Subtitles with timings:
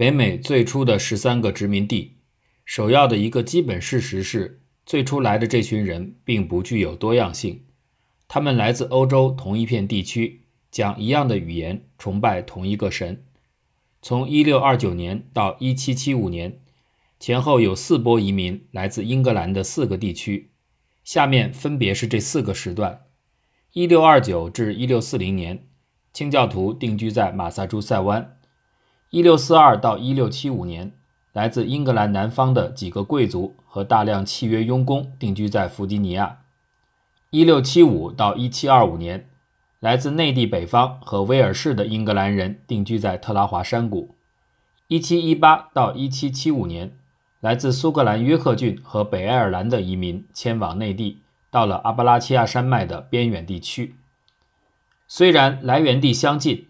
[0.00, 2.16] 北美最初的十三个殖民地，
[2.64, 7.66] 首要的一个基本事实是，最初来的这群人并不具有多样性。
[8.26, 13.26] 他们来自欧洲同一片地区，讲一样的语言，崇拜同一个神。
[14.00, 16.60] 从1629年到1775年，
[17.18, 20.52] 前后有四波移民来自英格兰的四个地区。
[21.04, 23.02] 下面分别是这四个时段
[23.74, 25.68] ：1629至1640年，
[26.14, 28.38] 清教徒定居在马萨诸塞湾
[29.10, 30.92] ；1642到1675年，
[31.32, 36.38] 来自英格兰南方的几个贵族和大量契约佣工定居在弗吉尼亚。
[37.30, 39.28] 一六七五到一七二五年，
[39.78, 44.14] 来自内地北方和威尔士的英格兰人定居在特拉华山谷。
[44.88, 46.92] 一七一八到一七七五年，
[47.38, 53.94] 来自苏格兰约克郡和北爱尔兰的移民迁往内地，到了阿巴拉契亚山脉的边远地区。
[55.06, 56.66] 虽然来源地相近，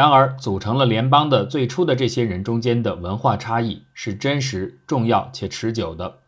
[0.00, 6.20] 然而组成了联邦的最初的这些人中间的文化差异是真实、重要且持久的。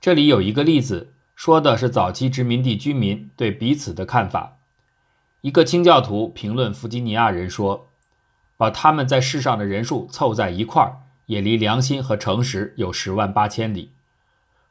[0.00, 1.10] 这里有一个例子。
[1.36, 4.56] 说的是早期殖民地居民对彼此的看法。
[5.42, 7.90] 一个清教徒评论弗吉尼亚人说
[8.56, 13.92] ：“把他们在世上的人数凑在一块儿，也离良心和诚实有十万八千里。”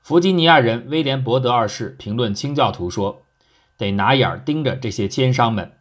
[0.02, 3.22] 弗吉尼亚人威廉伯德二世评论清教徒说
[3.78, 5.74] ：“得拿眼盯着这些奸商们。”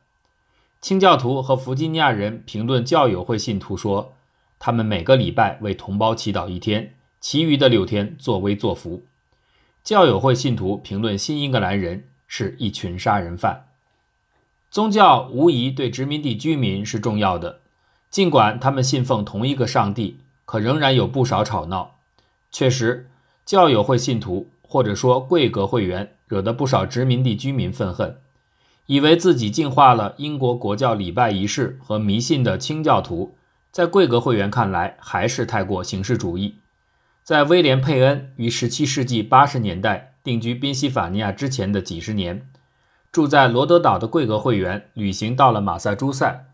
[0.82, 4.14] 清教徒和弗吉尼亚人评论教友会信徒说
[4.58, 9.04] ：“他们每个礼拜为同胞祈祷一天，其余的六天作威作福。”
[9.84, 13.68] 教友会信徒评论新英格兰人是一群杀人犯。
[14.72, 17.60] 宗教无疑对殖民地居民是重要的，
[18.10, 21.98] 尽管他们信奉同一个上帝，可仍然有不少吵闹。
[22.50, 23.08] 确实，
[23.46, 28.18] 教友会信徒或者说贵格会员惹得不少殖民地居民愤恨，
[28.86, 33.34] 以为自己净化了英国国教礼拜仪式和迷信的清教徒，
[33.70, 36.56] 在贵格会员看来还是太过形式主义。
[37.22, 42.48] 在威廉·佩恩于17世纪80年代定居宾夕法尼亚之前的几十年，
[43.12, 46.46] 住在罗德岛的贵格会员旅行到了马萨诸塞，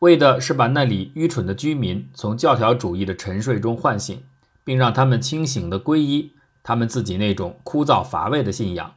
[0.00, 4.20] 为的是把那里愚蠢的居民从教条主义的沉睡中唤醒，
[4.64, 6.32] 并让他们清醒地皈依
[6.64, 8.94] 他们自己那种枯燥乏味的信仰。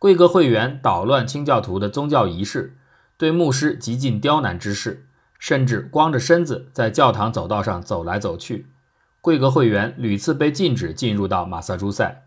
[0.00, 2.74] 贵格会员捣乱清教徒的宗教仪式，
[3.18, 5.04] 对牧师极尽刁难之事，
[5.38, 8.64] 甚至光着身子在教堂走道上走来走去。
[9.20, 12.22] 贵格会员屡次被禁止进入到马萨诸塞，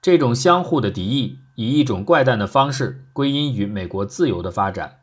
[0.00, 5.00] 这种相互的敌意以一种怪诞的方式归因于美国自由的发展。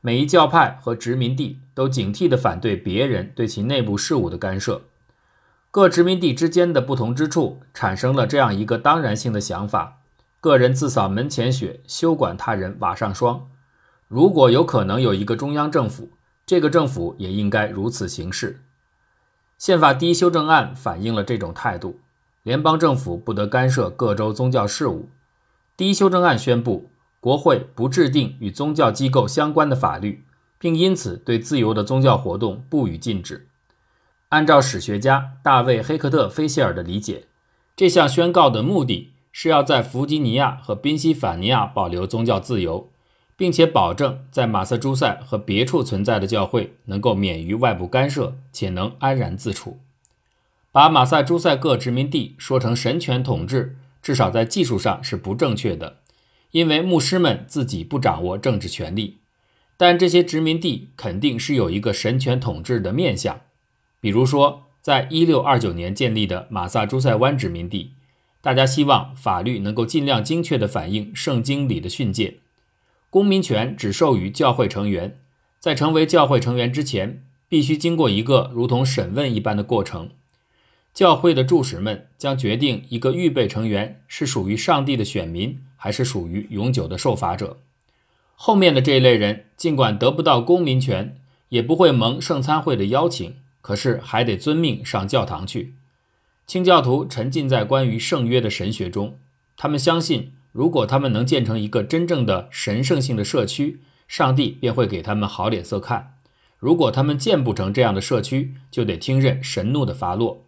[0.00, 4.80] 每一教派和殖民地都警惕地反对别人对其内部事务的干涉。
[5.70, 9.98] 各殖民地之间的不同之处产生了这样一个当然性的想法：
[10.44, 13.48] 个人自扫门前雪，休管他人瓦上霜。
[14.08, 16.10] 如果有可能有一个中央政府，
[16.44, 18.60] 这个政府也应该如此行事。
[19.56, 21.98] 宪法第一修正案反映了这种态度：
[22.42, 25.08] 联邦政府不得干涉各州宗教事务。
[25.78, 26.90] 第一修正案宣布，
[27.20, 30.26] 国会不制定与宗教机构相关的法律，
[30.58, 33.48] 并因此对自由的宗教活动不予禁止。
[34.28, 37.24] 按照史学家大卫·黑克特·菲谢尔的理解，
[37.74, 42.88] 这项宣告的目的是要在弗吉尼亚和宾夕法尼亚保留宗教自由。
[43.36, 49.80] 并且保证在马萨诸塞和别处存在的教会能够免于外部干涉，且能安然自处。
[50.70, 55.96] 把马萨诸塞各殖民地说成神权统治，至少在技术上是不正确的，
[56.52, 59.18] 因为牧师们自己不掌握政治权力。
[59.76, 63.40] 但这些殖民地肯定是有一个神权统治的面相，
[64.00, 67.94] 比如说，在一六二九年建立的马萨诸塞湾殖民地，
[68.44, 72.40] 大家希望法律能够尽量精确地反映圣经里的训诫。
[73.08, 75.16] 公民权只授予教会成员，
[75.58, 80.10] 在成为教会成员之前，必须经过一个如同审问一般的过程。
[80.92, 87.56] 教会的柱使们将决定一个预备成员是属于上帝的选民，还是属于永久的受罚者。
[88.34, 91.16] 后面的这一类人，尽管得不到公民权，
[91.48, 95.72] 也不会蒙圣餐会的邀请，可是还得遵命上教堂去。
[96.46, 99.18] 清教徒沉浸在关于圣约的神学中，
[99.56, 100.32] 他们相信。
[100.52, 106.14] 如果他们能建成一个真正的神圣性的社区，上帝便会给他们好脸色看；
[106.60, 110.44] 如果他们建不成这样的社区，就得听任神怒的发落。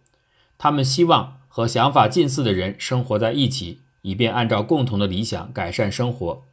[0.57, 6.43] 他们希望和想法近似的人生活在一起，以便按照共同的理想改善生活。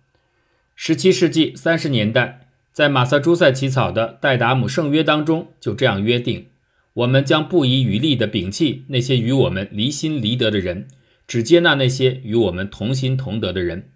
[0.74, 6.48] 十七世纪三十年代，在马萨诸塞起草的戴达姆圣约当中就这样约定：
[6.94, 10.88] 我们将不遗余力地摒弃那些与我们离心离德的人。
[11.26, 13.88] 只接纳那些与我们同心同德的人。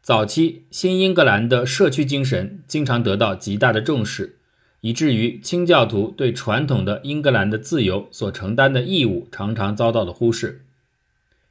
[0.00, 4.38] 早期新英格兰的社区精神经常得到极大的重视，
[4.80, 10.64] 以至于清教徒对传统的英格兰的自由所承担的义务常常遭到了忽视。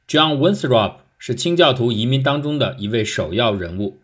[0.08, 4.00] John Winthrop 是清教徒移民当中的一位首要人物，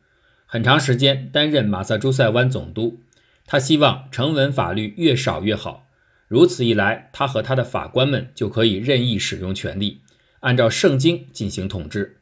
[0.46, 3.00] 很长时间担任马萨诸塞湾总督。
[3.46, 5.88] 他希望成文法律越少越好，
[6.28, 10.00] 如此一来，他和他的法官们就可以任意使用权力，
[10.40, 12.18] 按照圣经进行统治。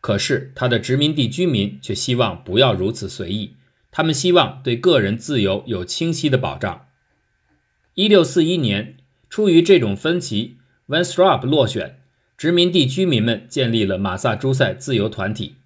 [0.00, 3.56] 可是，他的殖民地居民却希望不要如此随意，
[3.90, 6.86] 他们希望对个人自由有清晰的保障。
[7.94, 8.96] 一六四一年，
[9.28, 10.56] 出于这种分歧
[10.88, 12.00] ，Winthrop 落选，
[12.38, 15.56] 殖民地居民们建立了马萨诸塞自由团体，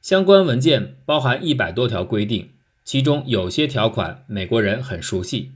[0.00, 2.50] 相关文件包含一百多条规定。
[2.84, 5.52] 其中有些条款美国人很熟悉，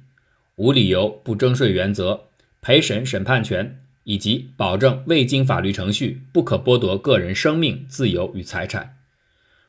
[0.57, 2.29] 无理由不征税原则、
[2.63, 8.97] 陪审审判权，以及保证未经法律程序不可剥夺个人生命、自由与财产。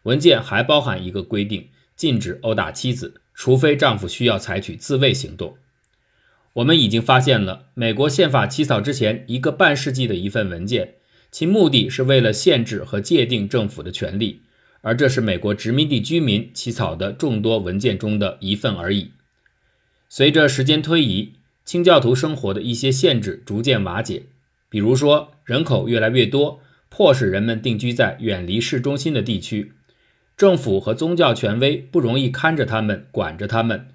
[0.04, 1.68] 文件还包含一个规定，
[1.98, 5.58] 禁止殴打妻子，除非丈夫需要采取自卫行动。
[6.54, 10.94] 我们已经发现了美国宪法起草之前一个半世纪的一份文件，
[11.30, 14.42] 其目的是为了限制和界定政府的权利。
[14.80, 19.12] 而这是美国殖民地居民起草的众多文件中的一份而已。
[20.10, 21.34] 随着时间推移，
[21.66, 24.24] 清教徒生活的一些限制逐渐瓦解，
[24.70, 29.74] 比如说人口越来越多，迫使人们定居在远离市中心的地区，
[30.36, 33.88] 政府和宗教权威不容易看着他们、管着他们。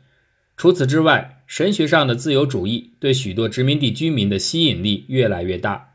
[0.57, 5.95] 除此之外，神学上的自由主义对许多殖民地居民的吸引力越来越大。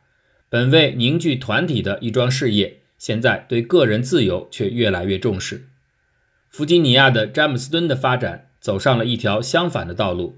[0.50, 2.82] 本为凝聚团体的一桩事业。
[2.98, 5.68] 现在对个人自由却越来越重视。
[6.50, 10.38] 弗吉尼亚的詹姆斯敦的发展走上了一条相反的道路。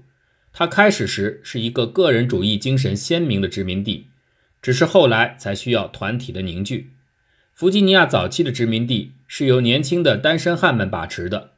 [0.52, 4.08] 它开始时是一个个人主义精神鲜明的殖民地，
[4.60, 6.90] 只是后来才需要团体的凝聚。
[7.54, 11.50] 弗吉尼亚早期的殖民地是由年轻的单身汉们把持的，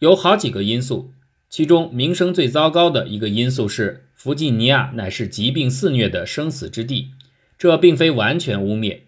[0.00, 1.12] 有好几个因素，
[1.48, 7.10] 其中名声最糟糕的一个因素是弗吉尼亚乃是疾病肆虐的生死之地。
[7.58, 9.00] 这并非完全污蔑。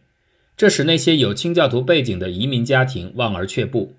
[0.56, 3.94] 这使那些有清教徒背景的移民家庭望而却步，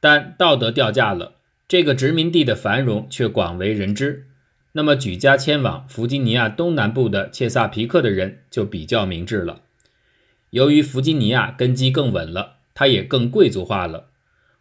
[0.00, 1.35] 但道德掉价了，
[1.68, 4.26] 这个殖民地的繁荣却广为人知。
[4.72, 9.62] 那么举家迁往弗吉尼亚东南部的切萨皮克的人就比较明智了。
[10.50, 14.10] 由于弗吉尼亚根基更稳了，它也更贵族化了。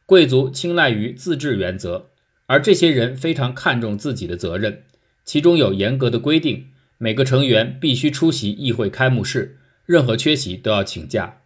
[0.06, 2.10] 贵族青睐于自治原则，
[2.46, 4.84] 而这些人非常看重自己的责任，
[5.24, 6.68] 其中有严格的规定，
[6.98, 9.58] 每个成员必须出席议会开幕式。
[9.86, 11.42] 任何缺席都要请假。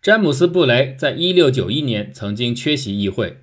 [0.00, 3.38] 詹姆斯·布雷在1691年曾经缺席议会，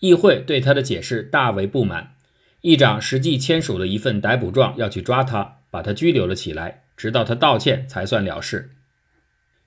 [0.00, 2.14] 议会对他的解释大为不满。
[2.60, 8.70] 议长实际签署了一份逮捕状，要去抓他，把他拘留了起来，直到他道歉才算了事。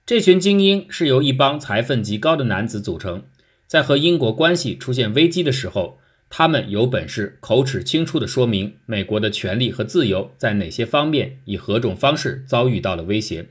[0.06, 3.24] 这群精英是由一帮才分极高的男子组成，
[3.68, 13.50] 在和英国关系出现危机的时候，他们有本事口齿清楚地说明美国的权利和自由在哪些方面以何种方式遭遇到了威胁。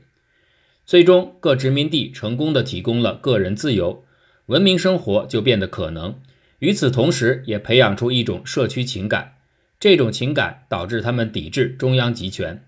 [0.85, 4.03] 最终，各殖民地成功的提供了个人自由，
[4.47, 6.19] 文明生活就变得可能。
[6.59, 9.35] 与此同时，也培养出一种社区情感，
[9.79, 12.63] 这种情感导致他们抵制中央集权。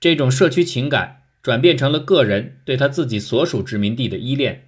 [0.00, 4.64] 这种社区情感转变成了个人对他自己所属殖民地的依恋。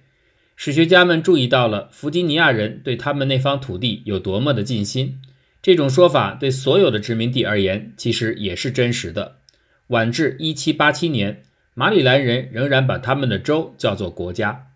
[0.55, 5.19] 史学家们注意到了弗吉尼亚人对他们那方土地有多么的尽心。
[5.61, 9.37] 这种说法对所有的殖民地而言，其实也是真实的。
[9.87, 11.43] 晚至1787年。
[11.73, 14.67] 马里兰人仍然把他们的州叫做国家。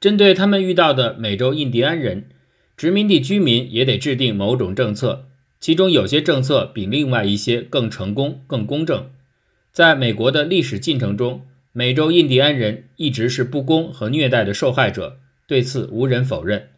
[0.00, 2.30] 针对他们遇到的美洲印第安人，
[2.76, 5.26] 殖民地居民也得制定某种政策，
[5.58, 9.10] 其中有些政策比另外一些更成功、更公正。
[9.72, 16.68] 在美国的历史进程中，美洲印第安人一直是不公和虐待的受害者，对此无人否认。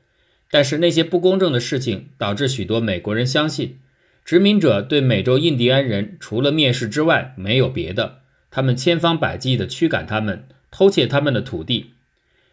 [0.50, 3.78] 但是那些不公正的事情导致许多美国人相信，
[4.24, 8.20] 殖民者对美洲印第安人除了蔑视之外没有别的。
[8.50, 11.90] 他们千方百计地驱赶他们，偷窃他们的土地。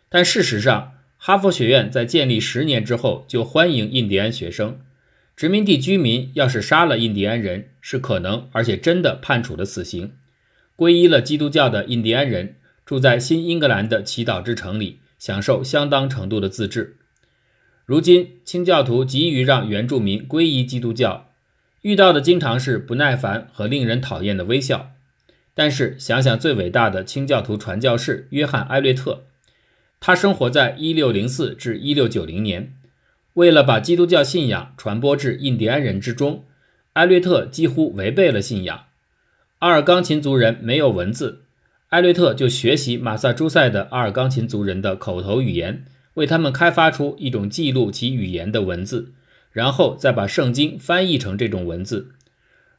[0.10, 0.94] 但事实上，
[1.28, 4.80] 哈佛学院在建立十年之后就欢迎印第安学生。
[5.36, 10.12] 殖民地居民要是杀了印第安人，是可能而且真的判处了死刑。
[10.78, 16.98] 皈依了基督教的印第安人住在新英格兰的祈祷之城里，享受相当程度的自治。
[17.88, 21.32] 如今，清教徒急于让原住民皈依基督教，
[21.82, 24.92] 遇到的经常是不耐烦和令人讨厌的微笑。
[25.56, 29.24] 但是想想最伟大的清教徒传教士约翰·艾略特，
[30.00, 32.74] 他生活在1604至1690年，
[33.34, 36.46] 为了把基督教信仰传播至印第安人之中，
[36.94, 38.86] 艾略特几乎违背了信仰。
[39.60, 41.42] 阿尔冈琴族人没有文字，
[41.90, 45.86] 艾略特就学习马萨诸塞的阿尔冈琴族人的口头语言，
[46.16, 49.14] 为他们开发出一种记录其语言的文字，
[49.52, 52.12] 然后再把圣经翻译成这种文字。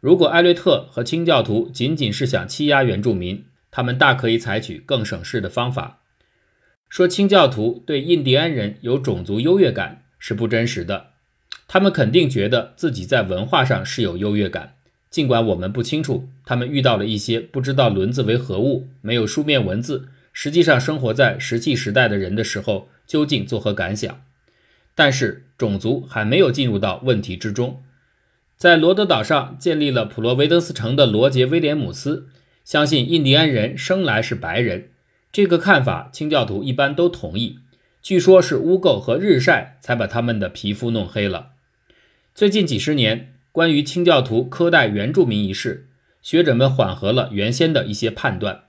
[0.01, 6.03] 如果艾略特和清教徒仅仅是想欺压原住民，他们大可以采取更省事的方法。
[6.89, 11.09] 说清教徒对印第安人有种族优越感是不真实的，
[11.69, 14.77] 他们肯定觉得自己在文化上是有优越感，
[15.11, 24.23] 尽管我们不清楚他们遇到了一些不知道轮子为何物、没有书面文字，实际上生活在石器时代的人的时候究竟作何感想。
[24.95, 27.83] 但是种族还没有进入到问题之中。
[28.57, 32.29] 在罗德岛上建立了普罗维登斯城的罗杰·威廉姆斯
[32.65, 34.91] 相信印第安人生来是白人。
[35.37, 37.59] 这个看法，清教徒一般都同意。
[38.01, 41.49] 据说，是污垢和日晒才把他们的皮肤弄黑了。
[42.35, 45.89] 最近几十年，关于清教徒苛待原住民一事，
[46.23, 48.63] 学者们缓和了原先的一些判断，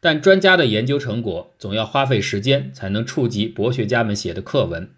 [0.00, 4.88] 但专家的研究成果总要花费时间才能触及博学家们写的课文。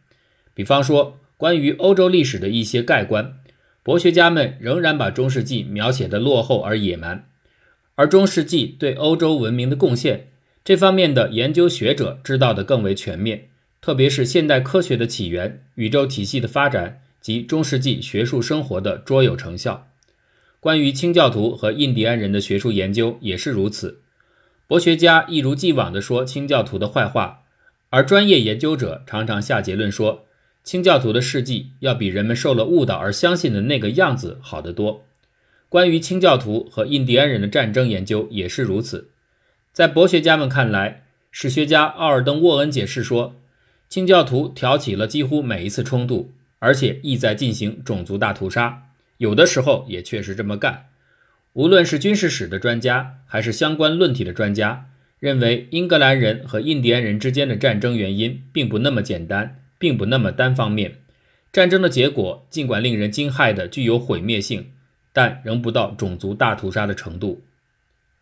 [0.55, 3.35] 比方说，关于欧洲历史的一些概观，
[3.83, 7.29] 博学家们仍然把中世纪描写的落后而野蛮，
[7.97, 10.29] 而中世纪对欧洲文明的贡献。
[10.69, 13.49] 这方面的研究学者知道的更为全面，
[13.81, 19.89] 特别是现代科学的起源、宇宙体系的发展及中世纪学术生活的卓有成效。
[20.61, 24.03] 关于清教徒和印第安人的学术研究也是如此。
[24.67, 27.45] 博学家一如既往地说清教徒的坏话，
[27.89, 30.27] 而专业研究者常常下结论说，
[30.63, 35.07] 清教徒的事迹要比人们受了误导而相信的那个样子好得多。
[35.71, 39.09] 关于清教徒和印第安人的战争研究也是如此。
[39.73, 43.37] 在博学家们看来，史学家奥尔登·沃恩解释说，
[43.89, 50.87] 清教徒挑起了几乎每一次冲突，而且意在进行种族大屠杀，有的时候也确实这么干。
[51.53, 60.99] 无论是军事史的专家，还是相关论体的专家，认为英格兰人和印第安人之间的战争原因并不那么简单，并不那么单方面。
[61.53, 64.73] 战争的结果尽管令人惊骇的具有毁灭性，
[65.13, 67.43] 但仍不到种族大屠杀的程度。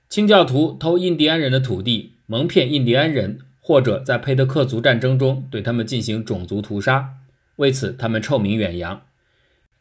[0.08, 7.14] 清教徒偷印第安人的土地，蒙骗印第安人，或者在佩德克族战争中对他们进行种族屠杀，
[7.56, 9.02] 为此他们臭名远扬。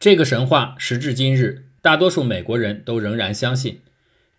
[0.00, 3.80] 这个神话时至今日，大多数美国人都仍然相信。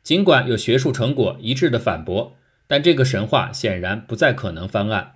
[0.04, 2.36] 尽管有学术成果一致的反驳，
[2.68, 5.14] 但这个神话显然不再可能翻案。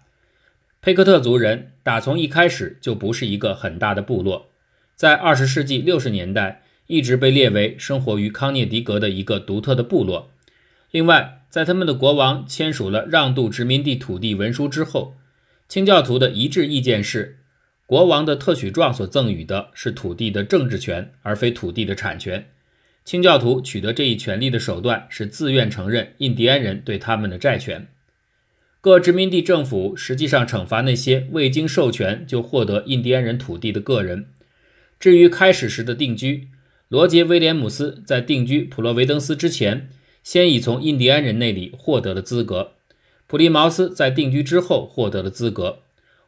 [0.82, 4.48] 佩克特族人打从一开始就不是一个很大的部落，
[4.96, 10.32] 在二十世纪六十年代一直被列为生活于康涅狄格的一个独特的部落。
[10.91, 15.15] 另外，在他们的国王签署了让渡殖民地土地文书之后，
[15.69, 17.39] 清教徒的一致意见是，
[17.86, 22.50] 国王的特许状所赠予的是土地的政治权，而非土地的产权。
[23.05, 27.88] 清教徒取得这一权利的手段是自愿承认印第安人对他们的债权。
[28.81, 34.27] 各殖民地政府实际上惩罚那些未经授权就获得印第安人土地的个人。
[35.00, 36.50] 至于开始时的定居，
[36.89, 39.89] 罗杰·威廉姆斯在定居普罗维登斯之前。
[40.24, 42.74] 先已从印第安人那里获得了资格，
[43.28, 45.80] 普利茅斯在定居之后获得了资格，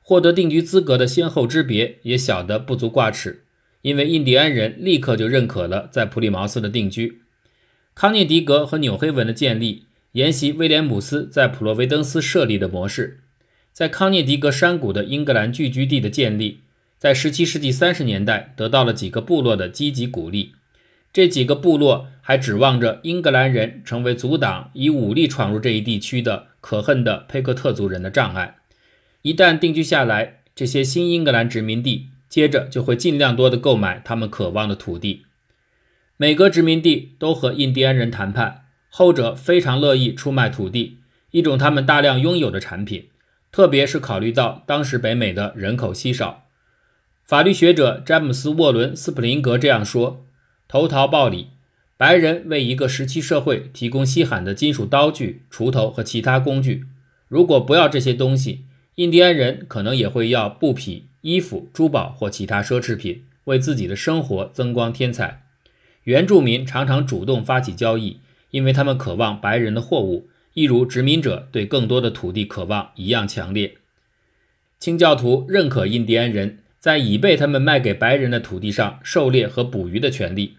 [0.02, 3.44] 获得定居资格的先后之别也小得不足挂齿，
[3.82, 7.22] 因为印第安人立刻就认可了在普利茅斯的定居。
[7.94, 13.20] 康涅狄格和纽黑文的建立沿袭威廉姆斯在普罗维登斯设立的模式，
[13.72, 16.62] 在康涅狄格山谷的英格兰聚居地的建立，
[16.98, 20.54] 在17世纪30年代得到了几个部落的积极鼓励。
[21.12, 28.56] 这几个部落还指望着英格兰人成为阻挡以武力闯入这一地区的可恨的佩克特族人的障碍。
[29.24, 35.26] 一旦定居下来，这些新英格兰殖民地接着就会尽量多的购买他们渴望的土地。
[36.16, 41.00] 每个殖民地都和印第安人谈判，后者非常乐意出卖土地，
[41.32, 43.10] 一种他们大量拥有的产品，
[43.52, 46.46] 特别是考虑到当时北美的人口稀少。
[47.26, 50.26] 法律学者詹姆斯·沃伦斯普林格这样说。
[50.68, 51.50] 投桃报李，
[52.04, 56.84] 白人为一个时期社会提供稀罕的金属刀具、锄头和其他工具。
[57.30, 65.44] 如果不要这些东西，印第安人可能也会要布匹、衣服、珠宝或其他奢侈品，为自己的生活增光添彩。
[66.04, 68.20] 原住民常常主动发起交易，
[68.52, 73.76] 因为他们渴望白人的货物，一如殖民者对更多的土地渴望一样强烈。
[74.78, 80.58] 清教徒认可印第安人在已被他们卖给白人的土地上狩猎和捕鱼的权利。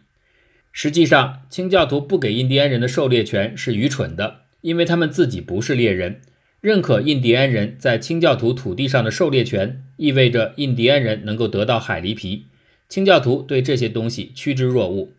[0.76, 6.21] 实际上，清教徒不给印第安人的狩猎权是愚蠢的，因为他们自己不是猎人。
[6.61, 12.47] 认可印第安人在清教徒土地上的狩猎权，意味着印第安人能够得到海狸皮。
[12.88, 15.12] 清教徒对这些东西趋之若鹜。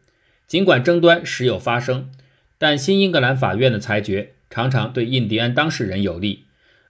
[0.46, 2.10] 尽管争端时有发生，
[2.58, 6.44] 但新英格兰法院的裁决常常对印第安当事人有利，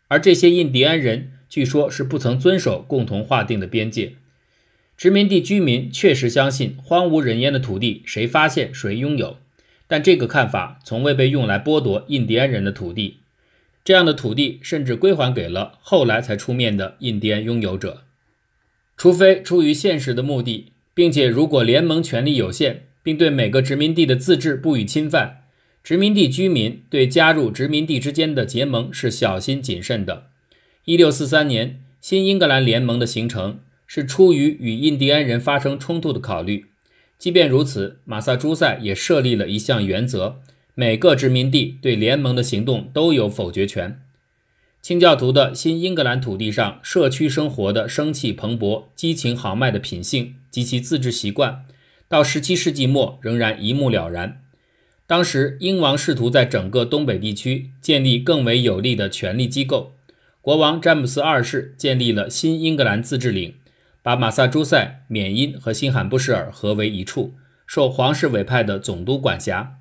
[0.07, 4.13] 而这些印第安人据说是不曾遵守共同划定的边界。
[4.97, 9.37] 殖民地居民确实相信荒无人烟的土地谁发现谁拥有，
[9.87, 13.17] 但这个看法从未被用来剥夺印第安人的土地。
[13.83, 18.03] 这样的土地甚至归还给了后来才出面的印第安拥有者。
[18.97, 25.43] 除非出于现实的目的，并且如果联盟权力有限，并对每个殖民地的自治不予侵犯，
[25.83, 30.27] 殖民地居民对加入殖民地之间的结盟是小心谨慎的。
[30.85, 33.59] 一六四三年新英格兰联盟的形成。
[33.85, 36.65] 是出于与印第安人发生冲突的考虑。
[37.17, 40.41] 即便如此，马萨诸塞也设立了一项原则：
[40.73, 44.01] 每个殖民地对联盟的行动都有否决权。
[44.81, 51.65] 清教徒的新英格兰土地上，社区生活的生气蓬勃、激情豪迈的品性及其自治习惯，
[52.07, 54.41] 到17世纪末仍然一目了然。
[55.07, 59.93] 当时，英王试图在整个东北地区建立更为有力的权力机构。
[60.41, 63.55] 国王詹姆斯二世建立了新英格兰自治领。
[64.05, 67.33] 把马萨诸塞、缅因和新罕布什尔合为一处，
[67.65, 69.79] 受皇室委派的总督管辖。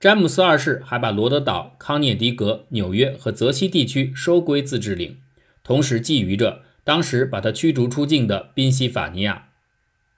[0.00, 5.18] 詹姆斯二世还把罗德岛、康涅狄格、纽约和泽西地区收归自治领，
[5.62, 9.50] 同时觊觎着当时把他驱逐出境的宾夕法尼亚。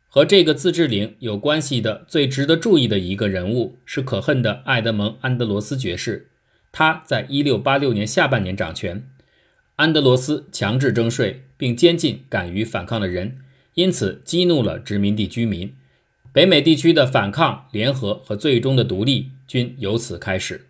[0.08, 6.30] 和这个自治领有关系的最值得注意的一个人物是可恨的爱德蒙·安德罗斯爵士，
[6.72, 9.06] 他在1686年下半年掌权。
[9.76, 13.38] 安德罗斯强制征税，并监禁敢于反抗的人，
[13.74, 15.74] 因此激怒了殖民地居民。
[16.32, 20.66] 北美地区的反抗、联合和最终的独立均由此开始。